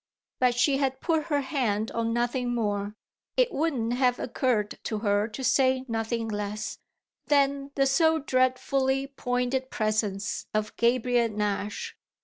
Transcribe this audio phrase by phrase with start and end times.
[0.39, 2.95] But she had put her hand on nothing more
[3.37, 6.79] it wouldn't have occurred to her to say nothing less
[7.27, 11.95] than the so dreadfully pointed presence of Gabriel Nash.